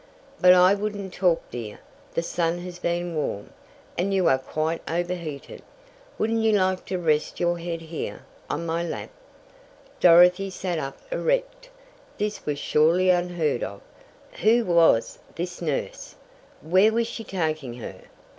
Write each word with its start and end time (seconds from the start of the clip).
"But 0.41 0.53
I 0.53 0.73
wouldn't 0.73 1.13
talk 1.13 1.47
dear 1.51 1.79
the 2.15 2.23
sun 2.23 2.57
has 2.61 2.79
been 2.79 3.13
warm, 3.15 3.51
and 3.99 4.11
you 4.11 4.27
are 4.29 4.39
quite 4.39 4.81
overheated. 4.89 5.61
Wouldn't 6.17 6.41
you 6.41 6.53
like 6.53 6.85
to 6.87 6.97
rest 6.97 7.39
your 7.39 7.59
head 7.59 7.81
here, 7.81 8.23
on 8.49 8.65
my 8.65 8.81
lap?" 8.81 9.11
Dorothy 9.99 10.49
sat 10.49 10.79
up 10.79 10.97
erect. 11.11 11.69
This 12.17 12.47
was 12.47 12.57
surely 12.57 13.11
unheard 13.11 13.61
of. 13.61 13.81
Who 14.41 14.65
was 14.65 15.19
this 15.35 15.61
nurse? 15.61 16.15
Where 16.63 16.91
was 16.91 17.05
she 17.05 17.23
taking 17.23 17.75
her? 17.75 18.01